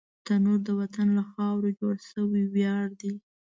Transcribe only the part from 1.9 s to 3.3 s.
شوی ویاړ دی